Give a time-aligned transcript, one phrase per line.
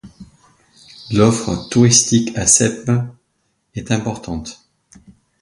[1.11, 3.13] L'offre touristique à Sepmes
[3.75, 4.65] est importante.